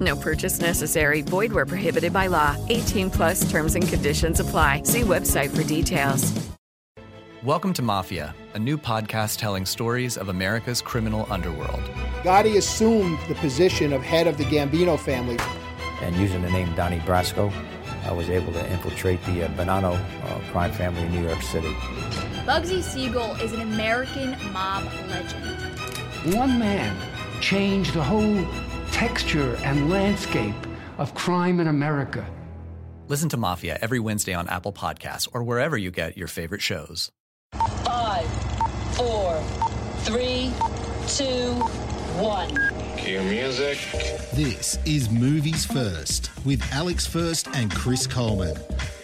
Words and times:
No 0.00 0.16
purchase 0.16 0.60
necessary. 0.60 1.22
Void 1.22 1.52
where 1.52 1.66
prohibited 1.66 2.12
by 2.12 2.28
law. 2.28 2.56
18 2.68 3.10
plus 3.10 3.50
terms 3.50 3.74
and 3.74 3.86
conditions 3.86 4.40
apply. 4.40 4.82
See 4.84 5.02
website 5.02 5.50
for 5.54 5.62
details. 5.64 6.32
Welcome 7.44 7.72
to 7.72 7.82
Mafia, 7.82 8.36
a 8.54 8.58
new 8.60 8.78
podcast 8.78 9.38
telling 9.38 9.66
stories 9.66 10.16
of 10.16 10.28
America's 10.28 10.80
criminal 10.80 11.26
underworld. 11.28 11.82
Gotti 12.22 12.56
assumed 12.56 13.18
the 13.26 13.34
position 13.34 13.92
of 13.92 14.00
head 14.00 14.28
of 14.28 14.38
the 14.38 14.44
Gambino 14.44 14.96
family. 14.96 15.36
And 16.02 16.14
using 16.14 16.40
the 16.42 16.50
name 16.50 16.72
Donnie 16.76 17.00
Brasco, 17.00 17.52
I 18.04 18.12
was 18.12 18.30
able 18.30 18.52
to 18.52 18.70
infiltrate 18.70 19.20
the 19.24 19.44
uh, 19.44 19.48
Bonanno 19.56 19.94
uh, 19.96 20.52
crime 20.52 20.70
family 20.70 21.02
in 21.02 21.12
New 21.12 21.26
York 21.26 21.42
City. 21.42 21.72
Bugsy 22.46 22.80
Siegel 22.80 23.34
is 23.36 23.52
an 23.52 23.60
American 23.60 24.36
mob 24.52 24.84
legend. 25.08 26.36
One 26.36 26.60
man 26.60 26.96
changed 27.40 27.92
the 27.94 28.04
whole 28.04 28.46
texture 29.08 29.56
and 29.64 29.90
landscape 29.90 30.54
of 30.96 31.12
crime 31.12 31.58
in 31.58 31.66
America. 31.66 32.24
Listen 33.08 33.28
to 33.28 33.36
Mafia 33.36 33.76
every 33.82 33.98
Wednesday 33.98 34.32
on 34.32 34.46
Apple 34.46 34.72
Podcasts 34.72 35.26
or 35.34 35.42
wherever 35.42 35.76
you 35.76 35.90
get 35.90 36.16
your 36.16 36.28
favorite 36.28 36.62
shows. 36.62 37.10
Five, 37.82 38.24
four, 38.94 39.42
three, 40.02 40.52
two, 41.08 41.50
one. 42.22 42.56
Cue 42.96 43.20
music. 43.22 43.76
This 44.34 44.78
is 44.86 45.10
Movies 45.10 45.66
First 45.66 46.30
with 46.44 46.62
Alex 46.72 47.04
First 47.04 47.48
and 47.56 47.74
Chris 47.74 48.06
Coleman. 48.06 48.56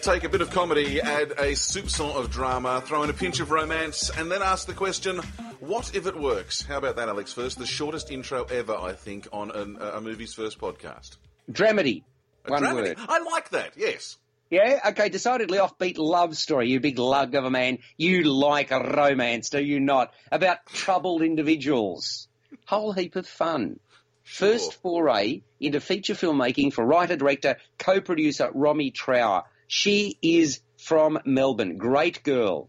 Take 0.02 0.22
a 0.22 0.28
bit 0.28 0.40
of 0.40 0.50
comedy, 0.50 1.00
add 1.00 1.32
a 1.32 1.54
soupçon 1.54 2.14
of 2.14 2.30
drama, 2.30 2.84
throw 2.86 3.02
in 3.02 3.10
a 3.10 3.12
pinch 3.12 3.40
of 3.40 3.50
romance, 3.50 4.10
and 4.16 4.30
then 4.30 4.42
ask 4.42 4.68
the 4.68 4.74
question 4.74 5.20
what 5.68 5.94
if 5.94 6.06
it 6.06 6.16
works? 6.18 6.62
How 6.62 6.78
about 6.78 6.96
that, 6.96 7.08
Alex 7.08 7.32
First? 7.32 7.58
The 7.58 7.66
shortest 7.66 8.10
intro 8.10 8.44
ever, 8.44 8.74
I 8.76 8.92
think, 8.94 9.28
on 9.32 9.50
an, 9.50 9.76
uh, 9.80 9.92
a 9.96 10.00
Movies 10.00 10.34
First 10.34 10.58
podcast. 10.58 11.16
Dramedy. 11.50 12.02
A 12.46 12.50
One 12.50 12.62
dramedy. 12.62 12.74
word. 12.74 12.96
I 12.98 13.18
like 13.20 13.50
that, 13.50 13.72
yes. 13.76 14.16
Yeah, 14.50 14.80
okay, 14.88 15.10
decidedly 15.10 15.58
offbeat 15.58 15.98
love 15.98 16.34
story. 16.36 16.70
You 16.70 16.80
big 16.80 16.98
lug 16.98 17.34
of 17.34 17.44
a 17.44 17.50
man. 17.50 17.78
You 17.98 18.22
like 18.24 18.70
a 18.70 18.80
romance, 18.80 19.50
do 19.50 19.62
you 19.62 19.78
not? 19.78 20.12
About 20.32 20.64
troubled 20.66 21.20
individuals. 21.22 22.28
Whole 22.66 22.92
heap 22.92 23.14
of 23.16 23.26
fun. 23.26 23.78
First 24.24 24.80
foray 24.82 25.42
into 25.60 25.80
feature 25.80 26.14
filmmaking 26.14 26.72
for 26.72 26.84
writer, 26.84 27.16
director, 27.16 27.56
co-producer 27.78 28.50
Romy 28.54 28.90
Trower. 28.90 29.44
She 29.66 30.16
is 30.22 30.60
from 30.78 31.18
Melbourne. 31.26 31.76
Great 31.76 32.22
girl. 32.22 32.68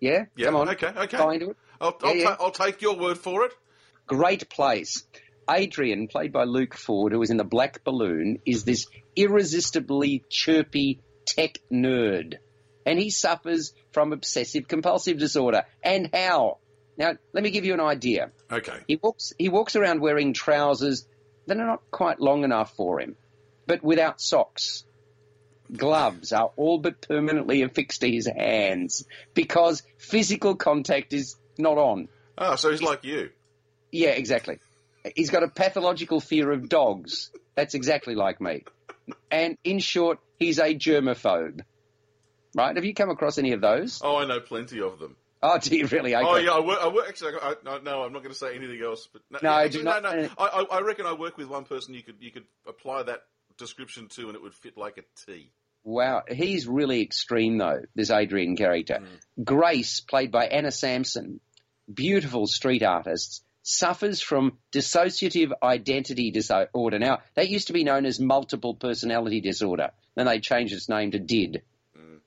Yeah? 0.00 0.26
Yeah, 0.36 0.46
Come 0.46 0.56
on. 0.56 0.68
okay, 0.70 0.88
okay. 0.88 1.16
Buy 1.18 1.34
into 1.34 1.50
it? 1.50 1.56
I'll, 1.80 1.96
I'll, 2.02 2.14
yeah. 2.16 2.24
ta- 2.24 2.36
I'll 2.40 2.50
take 2.50 2.82
your 2.82 2.96
word 2.96 3.18
for 3.18 3.44
it. 3.44 3.52
great 4.06 4.48
place. 4.48 5.04
Adrian, 5.48 6.08
played 6.08 6.32
by 6.32 6.44
Luke 6.44 6.74
Ford, 6.74 7.12
who 7.12 7.22
is 7.22 7.30
in 7.30 7.36
the 7.36 7.44
Black 7.44 7.84
Balloon, 7.84 8.40
is 8.44 8.64
this 8.64 8.86
irresistibly 9.14 10.24
chirpy 10.28 11.00
tech 11.24 11.58
nerd. 11.72 12.34
And 12.84 12.98
he 12.98 13.10
suffers 13.10 13.72
from 13.92 14.12
obsessive 14.12 14.68
compulsive 14.68 15.18
disorder. 15.18 15.64
And 15.82 16.10
how? 16.12 16.58
Now, 16.96 17.12
let 17.32 17.44
me 17.44 17.50
give 17.50 17.64
you 17.64 17.74
an 17.74 17.80
idea. 17.80 18.30
Okay. 18.50 18.78
He 18.88 18.98
walks, 19.00 19.32
he 19.38 19.48
walks 19.48 19.76
around 19.76 20.00
wearing 20.00 20.32
trousers 20.32 21.06
that 21.46 21.58
are 21.58 21.66
not 21.66 21.82
quite 21.90 22.20
long 22.20 22.42
enough 22.42 22.74
for 22.74 23.00
him, 23.00 23.16
but 23.66 23.82
without 23.82 24.20
socks. 24.20 24.84
Gloves 25.72 26.32
are 26.32 26.52
all 26.56 26.78
but 26.78 27.00
permanently 27.00 27.62
affixed 27.62 28.00
to 28.00 28.10
his 28.10 28.26
hands 28.26 29.04
because 29.34 29.82
physical 29.98 30.54
contact 30.54 31.12
is 31.12 31.36
not 31.58 31.78
on. 31.78 32.08
Oh, 32.38 32.56
so 32.56 32.70
he's 32.70 32.82
like 32.82 33.04
you. 33.04 33.30
Yeah, 33.92 34.10
exactly. 34.10 34.58
He's 35.14 35.30
got 35.30 35.42
a 35.42 35.48
pathological 35.48 36.20
fear 36.20 36.50
of 36.52 36.68
dogs. 36.68 37.30
That's 37.54 37.74
exactly 37.74 38.14
like 38.14 38.40
me. 38.40 38.64
And 39.30 39.56
in 39.64 39.78
short, 39.78 40.18
he's 40.38 40.58
a 40.58 40.74
germaphobe. 40.74 41.60
Right? 42.54 42.74
Have 42.74 42.84
you 42.84 42.94
come 42.94 43.10
across 43.10 43.38
any 43.38 43.52
of 43.52 43.60
those? 43.60 44.00
Oh, 44.02 44.16
I 44.16 44.26
know 44.26 44.40
plenty 44.40 44.80
of 44.80 44.98
them. 44.98 45.16
Oh, 45.42 45.58
do 45.62 45.76
you 45.76 45.86
really? 45.86 46.14
Oh, 46.14 46.20
okay. 46.20 46.28
Oh 46.28 46.36
yeah, 46.36 46.50
I 46.52 46.60
work. 46.60 46.78
I 46.82 46.88
work 46.88 47.08
actually, 47.08 47.34
I, 47.40 47.54
I, 47.66 47.78
no, 47.82 48.02
I'm 48.02 48.12
not 48.12 48.22
going 48.22 48.32
to 48.32 48.38
say 48.38 48.54
anything 48.54 48.80
else. 48.82 49.08
But 49.12 49.22
no, 49.30 49.38
No, 49.42 49.50
I 49.50 49.64
actually, 49.64 49.80
do 49.80 49.84
no, 49.84 50.00
not- 50.00 50.16
no. 50.16 50.22
Uh, 50.22 50.28
I, 50.38 50.44
I, 50.44 50.78
I 50.78 50.80
reckon 50.80 51.06
I 51.06 51.12
work 51.12 51.36
with 51.36 51.48
one 51.48 51.64
person. 51.64 51.94
You 51.94 52.02
could 52.02 52.16
you 52.20 52.32
could 52.32 52.44
apply 52.66 53.04
that 53.04 53.20
description 53.58 54.08
to, 54.08 54.26
and 54.26 54.34
it 54.34 54.42
would 54.42 54.54
fit 54.54 54.76
like 54.76 54.98
a 54.98 55.02
T. 55.26 55.50
Wow, 55.84 56.22
he's 56.28 56.66
really 56.66 57.00
extreme 57.02 57.58
though. 57.58 57.82
This 57.94 58.10
Adrian 58.10 58.56
character, 58.56 59.00
mm. 59.02 59.44
Grace, 59.44 60.00
played 60.00 60.32
by 60.32 60.46
Anna 60.46 60.72
Samson, 60.72 61.40
beautiful 61.92 62.46
street 62.46 62.82
artists, 62.82 63.42
suffers 63.62 64.20
from 64.20 64.58
dissociative 64.72 65.50
identity 65.62 66.30
disorder. 66.30 66.98
Now 66.98 67.18
that 67.34 67.48
used 67.48 67.66
to 67.66 67.72
be 67.72 67.84
known 67.84 68.06
as 68.06 68.20
multiple 68.20 68.74
personality 68.74 69.40
disorder. 69.40 69.90
Then 70.14 70.26
they 70.26 70.40
changed 70.40 70.72
its 70.72 70.88
name 70.88 71.10
to 71.10 71.18
DID. 71.18 71.62
Mm. 71.98 72.18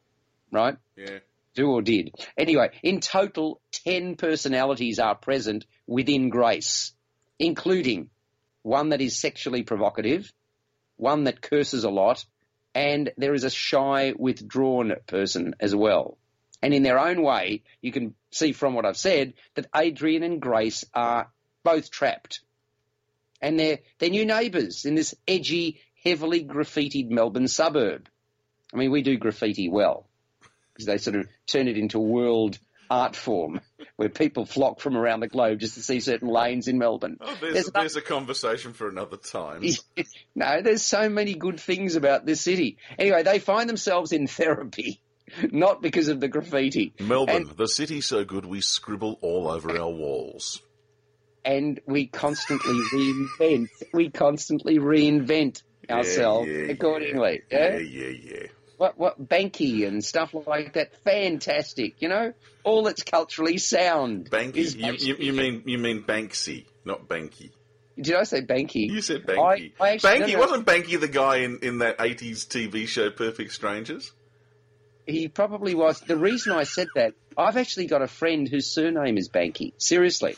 Right? 0.52 0.78
Yeah. 0.98 1.19
Do 1.56 1.72
or 1.72 1.81
did. 1.81 2.14
Anyway, 2.38 2.69
in 2.84 3.00
total, 3.00 3.62
10 3.86 4.16
personalities 4.16 5.00
are 5.00 5.16
present 5.16 5.66
within 5.88 6.30
Grace, 6.30 6.94
including 7.40 8.09
one 8.62 8.90
that 8.90 9.02
is 9.02 9.19
sexually 9.19 9.64
provocative, 9.64 10.31
one 10.98 11.24
that 11.24 11.42
curses 11.42 11.86
a 11.86 11.90
lot, 11.90 12.24
and 12.75 13.12
there 13.18 13.34
is 13.34 13.44
a 13.44 13.50
shy, 13.50 14.14
withdrawn 14.16 14.94
person 15.08 15.56
as 15.59 15.75
well. 15.75 16.19
And 16.62 16.74
in 16.74 16.84
their 16.84 17.00
own 17.00 17.22
way, 17.22 17.64
you 17.81 17.92
can 17.92 18.16
see 18.31 18.52
from 18.52 18.74
what 18.74 18.86
I've 18.86 18.97
said 18.97 19.34
that 19.56 19.68
Adrian 19.75 20.24
and 20.24 20.42
Grace 20.42 20.86
are 20.94 21.31
both 21.64 21.90
trapped. 21.90 22.42
And 23.42 23.59
they're, 23.59 23.80
they're 23.97 24.09
new 24.09 24.25
neighbours 24.25 24.86
in 24.86 24.96
this 24.96 25.16
edgy, 25.28 25.81
heavily 26.03 26.44
graffitied 26.44 27.09
Melbourne 27.09 27.48
suburb. 27.48 28.09
I 28.74 28.78
mean, 28.78 28.92
we 28.92 29.02
do 29.02 29.18
graffiti 29.18 29.69
well 29.69 30.08
because 30.74 30.86
they 30.86 30.98
sort 30.98 31.16
of 31.16 31.28
turn 31.48 31.68
it 31.68 31.78
into 31.78 32.00
world 32.00 32.59
art 32.90 33.16
form 33.16 33.62
where 33.96 34.09
people 34.09 34.46
flock 34.46 34.80
from 34.80 34.98
around 34.98 35.19
the 35.19 35.28
globe 35.28 35.59
just 35.59 35.75
to 35.75 35.81
see 35.81 36.00
certain 36.00 36.28
lanes 36.28 36.68
in 36.68 36.78
Melbourne. 36.78 37.18
Oh, 37.22 37.38
there's, 37.40 37.53
There's 37.53 37.72
there's, 37.72 37.96
a 37.96 38.02
conversation 38.02 38.74
for 38.74 38.88
another 38.88 39.18
time. 39.18 39.64
no, 40.36 40.62
there's 40.62 40.84
so 40.84 41.09
many 41.09 41.36
good 41.36 41.59
things 41.59 41.96
about 41.96 42.25
this 42.25 42.42
city. 42.42 42.78
Anyway, 42.98 43.24
they 43.24 43.40
find 43.40 43.69
themselves 43.69 44.12
in 44.12 44.28
therapy, 44.28 45.02
not 45.52 45.82
because 45.82 46.08
of 46.08 46.20
the 46.20 46.28
graffiti. 46.28 46.94
Melbourne, 47.00 47.52
the 47.56 47.68
city 47.68 48.02
so 48.02 48.24
good 48.24 48.46
we 48.46 48.62
scribble 48.62 49.18
all 49.22 49.48
over 49.48 49.78
our 49.78 49.90
walls. 49.90 50.62
And 51.46 51.80
we 51.86 52.08
constantly 52.08 52.76
reinvent. 52.94 53.70
We 53.94 54.10
constantly 54.10 54.78
reinvent 54.78 55.64
ourselves 55.90 56.50
yeah, 56.50 56.58
yeah. 56.58 56.72
accordingly. 56.72 57.42
Yeah, 57.52 57.70
Yeah? 57.70 57.78
yeah, 57.78 58.08
yeah. 58.08 58.48
What 58.78 58.98
what 58.98 59.28
Banky 59.28 59.86
and 59.86 60.04
stuff 60.04 60.34
like 60.48 60.74
that. 60.74 60.96
Fantastic, 61.04 62.02
you 62.02 62.08
know? 62.08 62.34
All 62.64 62.84
that's 62.84 63.04
culturally 63.04 63.58
sound. 63.58 64.30
Banky. 64.30 64.75
You, 64.75 64.94
you, 64.94 65.16
you 65.18 65.34
mean 65.34 65.64
you 65.66 65.78
mean 65.78 66.04
Banksy, 66.04 66.66
not 66.86 67.08
Banky. 67.08 67.52
Did 68.00 68.16
I 68.16 68.24
say 68.24 68.42
Banky? 68.42 68.90
You 68.90 69.02
said 69.02 69.25
Banky. 69.25 69.74
I, 69.80 69.94
I 69.94 69.98
Banky 69.98 70.38
wasn't 70.38 70.66
Banky 70.66 70.98
the 71.00 71.10
guy 71.10 71.38
in, 71.38 71.60
in 71.62 71.80
that 71.80 71.98
'80s 71.98 72.48
TV 72.48 72.88
show 72.88 73.10
Perfect 73.10 73.52
Strangers. 73.52 74.14
He 75.10 75.28
probably 75.28 75.76
was. 75.76 76.00
The 76.02 76.18
reason 76.18 76.54
I 76.54 76.64
said 76.64 76.88
that, 76.96 77.14
I've 77.38 77.58
actually 77.58 77.88
got 77.88 78.02
a 78.02 78.08
friend 78.08 78.48
whose 78.48 78.68
surname 78.68 79.18
is 79.18 79.30
Banky. 79.30 79.74
Seriously. 79.78 80.36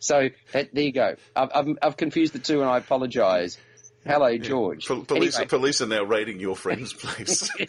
So 0.00 0.30
that, 0.52 0.72
there 0.72 0.84
you 0.84 0.92
go. 0.92 1.16
I've, 1.34 1.50
I've, 1.54 1.78
I've 1.82 1.96
confused 1.96 2.32
the 2.32 2.38
two, 2.38 2.60
and 2.60 2.70
I 2.70 2.78
apologise. 2.78 3.58
Hello, 4.06 4.38
George. 4.38 4.86
Po- 4.86 5.02
police, 5.02 5.36
Anyway. 5.36 5.48
police 5.48 5.80
are 5.80 5.86
now 5.86 6.04
raiding 6.04 6.40
your 6.40 6.56
friend's 6.56 6.92
place. 6.92 7.50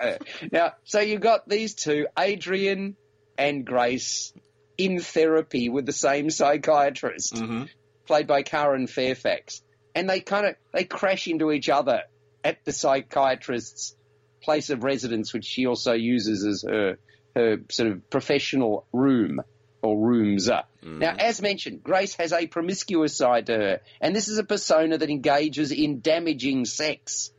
now, 0.52 0.72
so 0.84 1.00
you've 1.00 1.20
got 1.20 1.48
these 1.48 1.74
two, 1.74 2.06
Adrian 2.18 2.96
and 3.36 3.64
Grace, 3.64 4.32
in 4.78 5.00
therapy 5.00 5.68
with 5.68 5.86
the 5.86 5.92
same 5.92 6.30
psychiatrist, 6.30 7.34
mm-hmm. 7.34 7.64
played 8.06 8.26
by 8.26 8.42
Karen 8.42 8.86
Fairfax, 8.86 9.62
and 9.94 10.08
they 10.08 10.20
kind 10.20 10.46
of 10.46 10.54
they 10.72 10.84
crash 10.84 11.26
into 11.26 11.50
each 11.52 11.68
other 11.68 12.02
at 12.42 12.64
the 12.64 12.72
psychiatrist's 12.72 13.94
place 14.42 14.70
of 14.70 14.84
residence, 14.84 15.32
which 15.32 15.44
she 15.44 15.66
also 15.66 15.92
uses 15.92 16.44
as 16.44 16.64
her 16.68 16.98
her 17.34 17.58
sort 17.70 17.90
of 17.90 18.10
professional 18.10 18.86
room 18.92 19.40
or 19.82 19.98
rooms. 19.98 20.48
Mm-hmm. 20.48 20.98
Now, 20.98 21.14
as 21.18 21.40
mentioned, 21.40 21.82
Grace 21.82 22.14
has 22.16 22.32
a 22.32 22.46
promiscuous 22.46 23.16
side 23.16 23.46
to 23.46 23.54
her, 23.54 23.80
and 24.00 24.14
this 24.14 24.28
is 24.28 24.38
a 24.38 24.44
persona 24.44 24.98
that 24.98 25.10
engages 25.10 25.72
in 25.72 26.00
damaging 26.00 26.64
sex. 26.64 27.30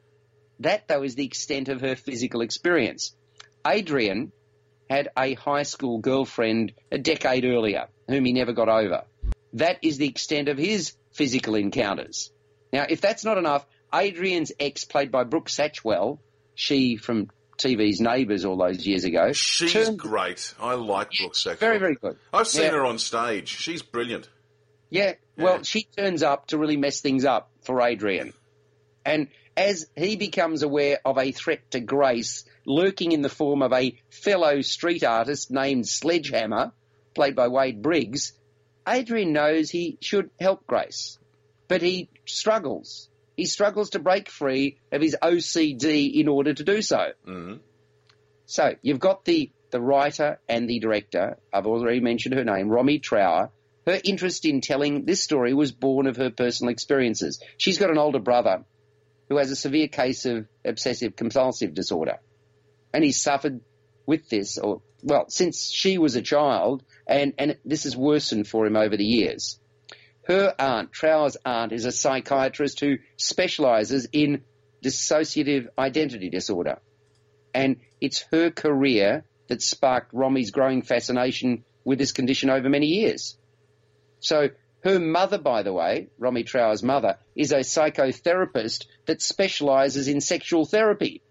That, 0.59 0.87
though, 0.87 1.03
is 1.03 1.15
the 1.15 1.25
extent 1.25 1.69
of 1.69 1.81
her 1.81 1.95
physical 1.95 2.41
experience. 2.41 3.15
Adrian 3.65 4.31
had 4.89 5.09
a 5.17 5.33
high 5.33 5.63
school 5.63 5.99
girlfriend 5.99 6.73
a 6.91 6.97
decade 6.97 7.45
earlier, 7.45 7.87
whom 8.07 8.25
he 8.25 8.33
never 8.33 8.53
got 8.53 8.69
over. 8.69 9.03
That 9.53 9.79
is 9.81 9.97
the 9.97 10.07
extent 10.07 10.49
of 10.49 10.57
his 10.57 10.93
physical 11.13 11.55
encounters. 11.55 12.31
Now, 12.71 12.85
if 12.89 13.01
that's 13.01 13.25
not 13.25 13.37
enough, 13.37 13.65
Adrian's 13.93 14.51
ex, 14.59 14.85
played 14.85 15.11
by 15.11 15.23
Brooke 15.23 15.49
Satchwell, 15.49 16.19
she 16.55 16.97
from 16.97 17.29
TV's 17.57 17.99
Neighbours 18.01 18.43
all 18.45 18.57
those 18.57 18.85
years 18.87 19.03
ago, 19.03 19.31
She's 19.33 19.71
turned- 19.73 19.99
great. 19.99 20.53
I 20.59 20.73
like 20.73 21.11
Brooke 21.11 21.35
Sackville. 21.35 21.59
very, 21.59 21.77
very 21.79 21.95
good. 21.95 22.17
I've 22.33 22.47
seen 22.47 22.63
Yeah. 22.63 22.71
her 22.71 22.85
on 22.85 22.97
stage. 22.97 23.49
She's 23.49 23.81
brilliant. 23.83 24.29
Yeah, 24.89 25.13
well, 25.37 25.63
she 25.63 25.83
turns 25.95 26.21
up 26.23 26.47
to 26.47 26.57
really 26.57 26.75
mess 26.77 27.01
things 27.01 27.23
up 27.23 27.49
for 27.63 27.81
Adrian. 27.81 28.33
And 29.05 29.27
as 29.55 29.87
he 29.95 30.15
becomes 30.15 30.63
aware 30.63 30.99
of 31.05 31.17
a 31.17 31.31
threat 31.31 31.69
to 31.71 31.79
Grace 31.79 32.45
lurking 32.65 33.11
in 33.11 33.21
the 33.21 33.29
form 33.29 33.61
of 33.61 33.71
a 33.73 33.97
fellow 34.09 34.61
street 34.61 35.03
artist 35.03 35.49
named 35.51 35.87
Sledgehammer, 35.87 36.73
played 37.13 37.35
by 37.35 37.47
Wade 37.47 37.81
Briggs, 37.81 38.33
Adrian 38.87 39.31
knows 39.33 39.69
he 39.69 39.97
should 40.01 40.29
help 40.39 40.65
Grace. 40.67 41.17
But 41.67 41.81
he 41.81 42.09
struggles. 42.25 43.07
He 43.41 43.47
struggles 43.47 43.89
to 43.91 43.99
break 43.99 44.29
free 44.29 44.77
of 44.91 45.01
his 45.01 45.17
OCD 45.19 46.13
in 46.13 46.27
order 46.27 46.53
to 46.53 46.63
do 46.63 46.83
so. 46.83 47.13
Mm-hmm. 47.27 47.55
So 48.45 48.75
you've 48.83 48.99
got 48.99 49.25
the 49.25 49.51
the 49.71 49.81
writer 49.81 50.39
and 50.47 50.69
the 50.69 50.77
director. 50.77 51.39
I've 51.51 51.65
already 51.65 52.01
mentioned 52.01 52.35
her 52.35 52.43
name, 52.43 52.69
Romy 52.69 52.99
Trower. 52.99 53.49
Her 53.87 53.99
interest 54.03 54.45
in 54.45 54.61
telling 54.61 55.05
this 55.05 55.23
story 55.23 55.55
was 55.55 55.71
born 55.71 56.05
of 56.05 56.17
her 56.17 56.29
personal 56.29 56.71
experiences. 56.71 57.41
She's 57.57 57.79
got 57.79 57.89
an 57.89 57.97
older 57.97 58.19
brother 58.19 58.63
who 59.27 59.37
has 59.37 59.49
a 59.49 59.55
severe 59.55 59.87
case 59.87 60.27
of 60.27 60.45
obsessive 60.63 61.15
compulsive 61.15 61.73
disorder, 61.73 62.19
and 62.93 63.03
he's 63.03 63.23
suffered 63.23 63.61
with 64.05 64.29
this, 64.29 64.59
or 64.59 64.83
well, 65.01 65.25
since 65.29 65.71
she 65.71 65.97
was 65.97 66.15
a 66.15 66.21
child, 66.21 66.83
and 67.07 67.33
and 67.39 67.57
this 67.65 67.85
has 67.85 67.97
worsened 67.97 68.47
for 68.47 68.67
him 68.67 68.75
over 68.75 68.95
the 68.95 69.03
years. 69.03 69.59
Her 70.27 70.53
aunt, 70.59 70.91
Trower's 70.91 71.37
aunt, 71.45 71.71
is 71.71 71.85
a 71.85 71.91
psychiatrist 71.91 72.79
who 72.79 72.97
specialises 73.17 74.07
in 74.11 74.43
dissociative 74.83 75.67
identity 75.77 76.29
disorder 76.29 76.79
and 77.53 77.77
it's 77.99 78.25
her 78.31 78.49
career 78.49 79.25
that 79.47 79.61
sparked 79.61 80.13
Romy's 80.13 80.51
growing 80.51 80.81
fascination 80.81 81.63
with 81.83 81.99
this 81.99 82.11
condition 82.11 82.49
over 82.49 82.69
many 82.69 82.87
years. 82.87 83.37
So 84.19 84.49
her 84.83 84.99
mother, 84.99 85.37
by 85.37 85.63
the 85.63 85.73
way, 85.73 86.09
Romy 86.17 86.43
Trower's 86.43 86.83
mother, 86.83 87.17
is 87.35 87.51
a 87.51 87.59
psychotherapist 87.59 88.85
that 89.05 89.21
specialises 89.21 90.07
in 90.07 90.21
sexual 90.21 90.65
therapy. 90.65 91.21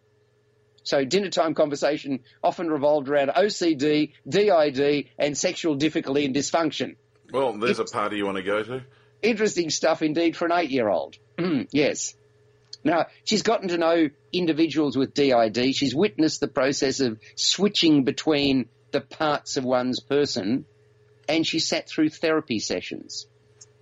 So 0.82 1.04
dinner 1.04 1.30
time 1.30 1.54
conversation 1.54 2.20
often 2.42 2.68
revolved 2.68 3.08
around 3.08 3.30
OCD, 3.30 4.12
DID, 4.28 5.06
and 5.18 5.36
sexual 5.36 5.74
difficulty 5.74 6.24
and 6.24 6.34
dysfunction. 6.34 6.96
Well, 7.32 7.52
there's 7.54 7.78
a 7.78 7.84
party 7.84 8.16
you 8.16 8.26
want 8.26 8.36
to 8.36 8.42
go 8.42 8.62
to. 8.62 8.84
Interesting 9.22 9.70
stuff 9.70 10.02
indeed 10.02 10.36
for 10.36 10.46
an 10.46 10.52
eight-year-old. 10.52 11.16
Mm, 11.38 11.68
yes. 11.72 12.14
Now, 12.82 13.06
she's 13.24 13.42
gotten 13.42 13.68
to 13.68 13.78
know 13.78 14.08
individuals 14.32 14.96
with 14.96 15.14
DID. 15.14 15.74
She's 15.74 15.94
witnessed 15.94 16.40
the 16.40 16.48
process 16.48 17.00
of 17.00 17.18
switching 17.36 18.04
between 18.04 18.68
the 18.92 19.00
parts 19.00 19.56
of 19.56 19.64
one's 19.64 20.00
person, 20.00 20.64
and 21.28 21.46
she 21.46 21.58
sat 21.58 21.88
through 21.88 22.08
therapy 22.08 22.58
sessions. 22.58 23.26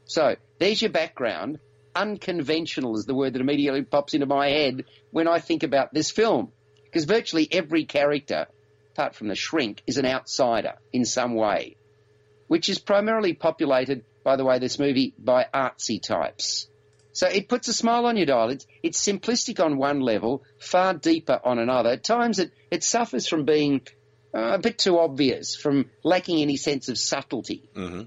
So, 0.04 0.36
there's 0.58 0.82
your 0.82 0.90
background. 0.90 1.58
Unconventional 1.94 2.96
is 2.96 3.06
the 3.06 3.14
word 3.14 3.34
that 3.34 3.40
immediately 3.40 3.82
pops 3.82 4.14
into 4.14 4.26
my 4.26 4.48
head 4.48 4.84
when 5.10 5.28
I 5.28 5.38
think 5.38 5.62
about 5.62 5.94
this 5.94 6.10
film. 6.10 6.52
Because 6.84 7.04
virtually 7.04 7.48
every 7.50 7.84
character, 7.84 8.46
apart 8.92 9.14
from 9.14 9.28
the 9.28 9.34
shrink, 9.34 9.82
is 9.86 9.98
an 9.98 10.06
outsider 10.06 10.74
in 10.92 11.04
some 11.04 11.34
way, 11.34 11.76
which 12.48 12.68
is 12.68 12.78
primarily 12.78 13.32
populated, 13.34 14.04
by 14.24 14.36
the 14.36 14.44
way, 14.44 14.58
this 14.58 14.78
movie, 14.78 15.14
by 15.18 15.46
artsy 15.54 16.02
types. 16.02 16.66
So 17.12 17.26
it 17.26 17.48
puts 17.48 17.68
a 17.68 17.72
smile 17.72 18.06
on 18.06 18.16
your 18.16 18.26
dial. 18.26 18.50
It's, 18.50 18.66
it's 18.82 19.04
simplistic 19.04 19.64
on 19.64 19.76
one 19.76 20.00
level, 20.00 20.44
far 20.58 20.94
deeper 20.94 21.40
on 21.42 21.58
another. 21.58 21.90
At 21.90 22.04
times 22.04 22.38
it, 22.38 22.52
it 22.70 22.84
suffers 22.84 23.26
from 23.26 23.44
being 23.44 23.80
uh, 24.34 24.52
a 24.54 24.58
bit 24.58 24.78
too 24.78 24.98
obvious, 24.98 25.56
from 25.56 25.90
lacking 26.04 26.40
any 26.40 26.56
sense 26.56 26.88
of 26.88 26.98
subtlety. 26.98 27.68
Mm-hmm. 27.74 28.02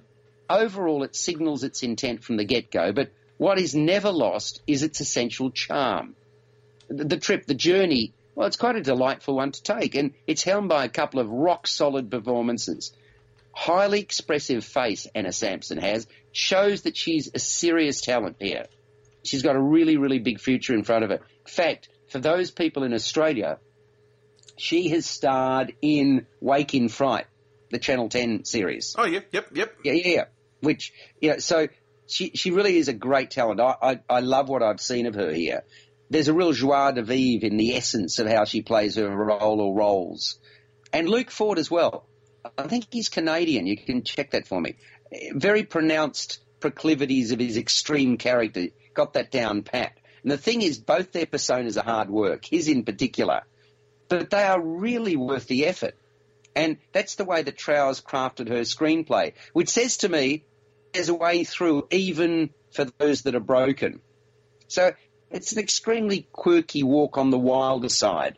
Overall, 0.49 1.03
it 1.03 1.15
signals 1.15 1.63
its 1.63 1.83
intent 1.83 2.23
from 2.23 2.37
the 2.37 2.45
get-go, 2.45 2.93
but 2.93 3.11
what 3.37 3.57
is 3.57 3.73
never 3.73 4.11
lost 4.11 4.61
is 4.67 4.83
its 4.83 5.01
essential 5.01 5.49
charm. 5.51 6.15
The, 6.89 7.05
the 7.05 7.17
trip, 7.17 7.45
the 7.47 7.53
journey, 7.53 8.13
well, 8.35 8.47
it's 8.47 8.57
quite 8.57 8.75
a 8.75 8.81
delightful 8.81 9.35
one 9.35 9.51
to 9.51 9.63
take, 9.63 9.95
and 9.95 10.13
it's 10.27 10.43
helmed 10.43 10.69
by 10.69 10.85
a 10.85 10.89
couple 10.89 11.19
of 11.19 11.29
rock-solid 11.29 12.11
performances. 12.11 12.93
Highly 13.53 13.99
expressive 13.99 14.63
face 14.63 15.07
Anna 15.13 15.31
Samson 15.31 15.77
has 15.77 16.07
shows 16.31 16.83
that 16.83 16.95
she's 16.95 17.29
a 17.33 17.39
serious 17.39 18.01
talent 18.01 18.37
here. 18.39 18.67
She's 19.23 19.43
got 19.43 19.55
a 19.55 19.61
really, 19.61 19.97
really 19.97 20.19
big 20.19 20.39
future 20.39 20.73
in 20.73 20.83
front 20.83 21.03
of 21.03 21.09
her. 21.09 21.17
In 21.17 21.51
fact, 21.51 21.89
for 22.09 22.19
those 22.19 22.51
people 22.51 22.83
in 22.83 22.93
Australia, 22.93 23.59
she 24.57 24.89
has 24.89 25.05
starred 25.05 25.73
in 25.81 26.27
Wake 26.39 26.73
in 26.73 26.89
Fright, 26.89 27.25
the 27.69 27.79
Channel 27.79 28.09
10 28.09 28.45
series. 28.45 28.95
Oh, 28.97 29.05
yep, 29.05 29.27
yep, 29.31 29.47
yep. 29.53 29.75
Yeah, 29.83 29.93
yeah, 29.93 30.07
yeah. 30.07 30.25
Which, 30.61 30.93
yeah, 31.19 31.37
so 31.39 31.67
she, 32.07 32.31
she 32.35 32.51
really 32.51 32.77
is 32.77 32.87
a 32.87 32.93
great 32.93 33.31
talent. 33.31 33.59
I, 33.59 33.75
I, 33.81 33.99
I 34.09 34.19
love 34.19 34.49
what 34.49 34.63
I've 34.63 34.81
seen 34.81 35.05
of 35.07 35.15
her 35.15 35.31
here. 35.31 35.63
There's 36.09 36.27
a 36.27 36.33
real 36.33 36.51
joie 36.51 36.91
de 36.91 37.03
vivre 37.03 37.47
in 37.47 37.57
the 37.57 37.75
essence 37.75 38.19
of 38.19 38.27
how 38.27 38.45
she 38.45 38.61
plays 38.61 38.95
her 38.95 39.09
role 39.09 39.61
or 39.61 39.75
roles. 39.75 40.39
And 40.91 41.07
Luke 41.07 41.31
Ford 41.31 41.57
as 41.57 41.71
well. 41.71 42.05
I 42.57 42.67
think 42.67 42.87
he's 42.91 43.09
Canadian. 43.09 43.67
You 43.67 43.77
can 43.77 44.03
check 44.03 44.31
that 44.31 44.47
for 44.47 44.59
me. 44.59 44.75
Very 45.33 45.63
pronounced 45.63 46.39
proclivities 46.59 47.31
of 47.31 47.39
his 47.39 47.57
extreme 47.57 48.17
character. 48.17 48.67
Got 48.93 49.13
that 49.13 49.31
down 49.31 49.63
pat. 49.63 49.93
And 50.23 50.31
the 50.31 50.37
thing 50.37 50.61
is, 50.61 50.77
both 50.77 51.11
their 51.11 51.25
personas 51.25 51.77
are 51.77 51.85
hard 51.85 52.09
work, 52.09 52.45
his 52.45 52.67
in 52.67 52.83
particular. 52.83 53.41
But 54.07 54.29
they 54.29 54.43
are 54.43 54.61
really 54.61 55.15
worth 55.15 55.47
the 55.47 55.65
effort. 55.65 55.95
And 56.55 56.77
that's 56.91 57.15
the 57.15 57.25
way 57.25 57.41
that 57.41 57.57
Trower's 57.57 58.01
crafted 58.01 58.49
her 58.49 58.61
screenplay, 58.61 59.33
which 59.53 59.69
says 59.69 59.97
to 59.97 60.09
me 60.09 60.43
there's 60.93 61.09
a 61.09 61.13
way 61.13 61.43
through 61.45 61.87
even 61.91 62.49
for 62.73 62.85
those 62.97 63.21
that 63.23 63.35
are 63.35 63.39
broken. 63.39 64.01
So 64.67 64.91
it's 65.29 65.53
an 65.53 65.59
extremely 65.59 66.27
quirky 66.31 66.83
walk 66.83 67.17
on 67.17 67.29
the 67.29 67.39
wilder 67.39 67.89
side. 67.89 68.37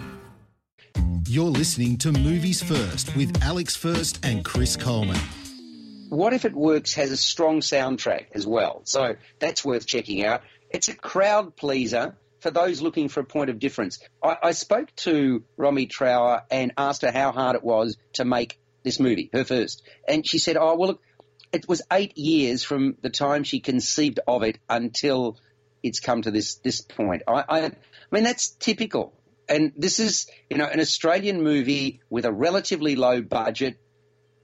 You're 1.31 1.45
listening 1.45 1.97
to 1.99 2.11
Movies 2.11 2.61
First 2.61 3.15
with 3.15 3.41
Alex 3.41 3.73
First 3.73 4.19
and 4.25 4.43
Chris 4.43 4.75
Coleman. 4.75 5.15
What 6.09 6.33
If 6.33 6.43
It 6.43 6.53
Works 6.53 6.95
has 6.95 7.09
a 7.09 7.15
strong 7.15 7.61
soundtrack 7.61 8.25
as 8.33 8.45
well, 8.45 8.81
so 8.83 9.15
that's 9.39 9.63
worth 9.63 9.87
checking 9.87 10.25
out. 10.25 10.41
It's 10.71 10.89
a 10.89 10.93
crowd 10.93 11.55
pleaser 11.55 12.17
for 12.41 12.51
those 12.51 12.81
looking 12.81 13.07
for 13.07 13.21
a 13.21 13.23
point 13.23 13.49
of 13.49 13.59
difference. 13.59 13.99
I, 14.21 14.35
I 14.43 14.51
spoke 14.51 14.93
to 14.97 15.45
Romy 15.55 15.85
Trower 15.85 16.41
and 16.51 16.73
asked 16.77 17.03
her 17.03 17.13
how 17.13 17.31
hard 17.31 17.55
it 17.55 17.63
was 17.63 17.95
to 18.15 18.25
make 18.25 18.59
this 18.83 18.99
movie, 18.99 19.29
her 19.31 19.45
first. 19.45 19.83
And 20.05 20.27
she 20.27 20.37
said, 20.37 20.57
oh, 20.57 20.75
well, 20.75 20.89
look, 20.89 21.01
it 21.53 21.65
was 21.65 21.81
eight 21.93 22.17
years 22.17 22.65
from 22.65 22.97
the 23.01 23.09
time 23.09 23.45
she 23.45 23.61
conceived 23.61 24.19
of 24.27 24.43
it 24.43 24.57
until 24.67 25.37
it's 25.81 26.01
come 26.01 26.23
to 26.23 26.31
this, 26.31 26.55
this 26.55 26.81
point. 26.81 27.23
I, 27.25 27.45
I, 27.47 27.59
I 27.67 27.71
mean, 28.11 28.25
that's 28.25 28.49
typical. 28.49 29.13
And 29.51 29.73
this 29.75 29.99
is, 29.99 30.27
you 30.49 30.57
know, 30.57 30.65
an 30.65 30.79
Australian 30.79 31.43
movie 31.43 32.01
with 32.09 32.25
a 32.25 32.31
relatively 32.31 32.95
low 32.95 33.21
budget. 33.21 33.77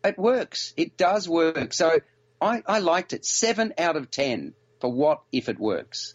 It 0.03 0.19
works. 0.19 0.73
It 0.75 0.97
does 0.97 1.27
work. 1.29 1.73
So 1.73 1.99
I, 2.41 2.61
I 2.67 2.79
liked 2.79 3.13
it. 3.13 3.25
Seven 3.25 3.73
out 3.77 3.95
of 3.95 4.11
ten 4.11 4.53
for 4.81 4.91
what 4.91 5.21
if 5.31 5.47
it 5.47 5.59
works. 5.59 6.11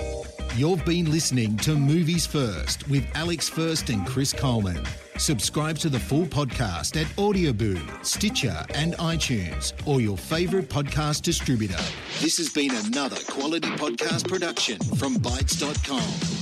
You've 0.57 0.85
been 0.85 1.11
listening 1.11 1.57
to 1.59 1.75
Movies 1.75 2.27
First 2.27 2.87
with 2.89 3.05
Alex 3.15 3.49
First 3.49 3.89
and 3.89 4.07
Chris 4.07 4.35
Coleman. 4.35 4.85
Subscribe 5.17 5.79
to 5.79 5.89
the 5.89 5.99
full 5.99 6.27
podcast 6.27 7.01
at 7.01 7.07
Audioboom, 7.17 8.05
Stitcher, 8.05 8.65
and 8.75 8.95
iTunes, 8.95 9.73
or 9.87 10.01
your 10.01 10.19
favourite 10.19 10.69
podcast 10.69 11.23
distributor. 11.23 11.83
This 12.21 12.37
has 12.37 12.51
been 12.51 12.75
another 12.75 13.17
quality 13.29 13.69
podcast 13.71 14.29
production 14.29 14.79
from 14.79 15.17
Bytes.com. 15.17 16.42